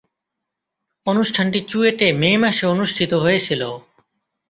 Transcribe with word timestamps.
অনুষ্ঠানটি 1.07 1.59
চুয়েটে 1.61 2.07
মে 2.13 2.31
মাসে 2.37 2.65
অনুষ্ঠিত 2.67 3.11
হয়েছিলো। 3.15 3.69